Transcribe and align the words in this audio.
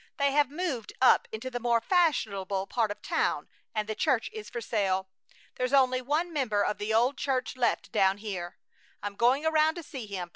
They 0.17 0.31
have 0.31 0.49
moved 0.49 0.93
up 0.99 1.27
into 1.31 1.51
the 1.51 1.59
more 1.59 1.79
fashionable 1.79 2.65
part 2.65 2.89
of 2.89 3.03
town, 3.03 3.47
and 3.75 3.87
the 3.87 3.93
church 3.93 4.31
is 4.33 4.49
for 4.49 4.59
sale. 4.59 5.09
There's 5.57 5.73
only 5.73 6.01
one 6.01 6.33
member 6.33 6.65
of 6.65 6.79
the 6.79 6.91
old 6.91 7.17
church 7.19 7.55
left 7.55 7.91
down 7.91 8.17
here. 8.17 8.57
I'm 9.03 9.15
going 9.15 9.45
around 9.45 9.75
to 9.75 9.83
see 9.83 10.07
him. 10.07 10.29